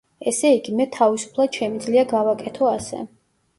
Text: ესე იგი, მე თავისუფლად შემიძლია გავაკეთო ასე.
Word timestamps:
ესე 0.29 0.49
იგი, 0.55 0.73
მე 0.79 0.87
თავისუფლად 0.95 1.61
შემიძლია 1.61 2.07
გავაკეთო 2.17 2.73
ასე. 2.75 3.07